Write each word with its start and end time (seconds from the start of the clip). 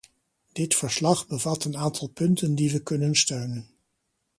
Dit 0.53 0.75
verslag 0.75 1.27
bevat 1.27 1.63
een 1.63 1.77
aantal 1.77 2.07
punten 2.09 2.55
die 2.55 2.71
we 2.71 2.83
kunnen 2.83 3.15
steunen. 3.15 3.69